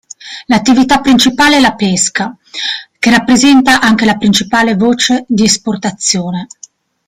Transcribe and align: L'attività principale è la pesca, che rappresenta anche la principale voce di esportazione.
L'attività 0.47 0.99
principale 0.99 1.57
è 1.57 1.59
la 1.59 1.75
pesca, 1.75 2.35
che 2.97 3.09
rappresenta 3.11 3.81
anche 3.81 4.05
la 4.05 4.17
principale 4.17 4.75
voce 4.75 5.25
di 5.27 5.43
esportazione. 5.43 6.47